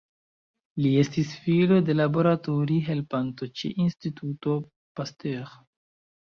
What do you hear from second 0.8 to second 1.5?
Li estis